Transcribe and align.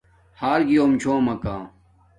ہݳر 0.39 0.59
گݵݸم 0.69 0.91
چھݸمَکݳ. 1.01 1.55